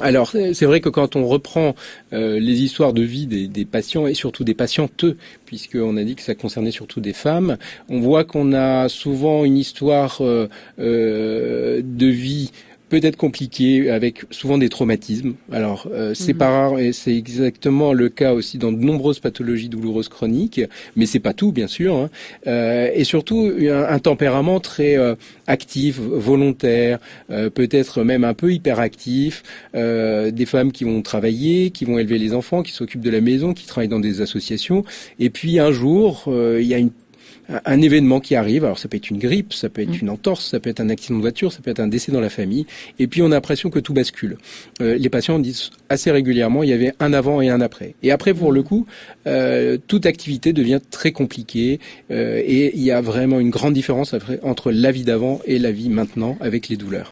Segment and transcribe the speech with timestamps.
[0.00, 1.74] Alors c'est vrai que quand on reprend
[2.12, 5.04] euh, les histoires de vie des, patients et surtout des patientes,
[5.46, 9.56] puisqu'on a dit que ça concernait surtout des femmes, on voit qu'on a souvent une
[9.56, 12.50] histoire euh, euh de vie
[12.90, 15.34] peut être compliqué, avec souvent des traumatismes.
[15.52, 16.38] Alors, euh, c'est mhm.
[16.38, 20.60] pas rare et c'est exactement le cas aussi dans de nombreuses pathologies douloureuses chroniques,
[20.96, 21.94] mais c'est pas tout, bien sûr.
[21.94, 22.10] Hein.
[22.46, 25.14] Euh, et surtout, un, tempérament très euh,
[25.46, 26.98] actif, volontaire,
[27.30, 29.42] euh, peut-être même un peu hyperactif.
[29.74, 33.54] des femmes qui vont travailler, qui vont élever les enfants, qui s'occupent de la maison,
[33.54, 34.84] qui travaillent dans des associations.
[35.18, 36.90] Et puis un jour, il y a une
[37.64, 38.64] un événement qui arrive.
[38.64, 40.02] Alors ça peut être une grippe, ça peut être mm.
[40.02, 42.20] une entorse, ça peut être un accident de voiture, ça peut être un décès dans
[42.20, 42.66] la famille.
[42.98, 44.38] Et puis on a l'impression que tout bascule.
[44.80, 47.94] Euh, les patients disent assez régulièrement, il y avait un avant et un après.
[48.02, 48.86] Et après, pour le coup,
[49.26, 51.80] euh, toute activité devient très compliquée
[52.10, 55.72] euh, et il y a vraiment une grande différence entre la vie d'avant et la
[55.72, 57.08] vie maintenant avec les douleurs.